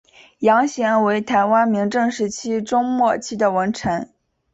[0.39, 4.09] 杨贤为台湾明郑时期中末期的文臣。